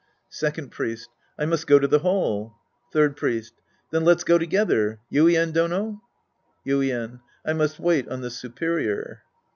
[0.31, 1.09] Second Priest.
[1.37, 2.55] I must go to the hall.
[2.91, 3.53] Third Priest.
[3.91, 6.01] Then let's go together, Yuien Dono?
[6.65, 7.19] Yuien.
[7.45, 9.21] I must wait on the superior.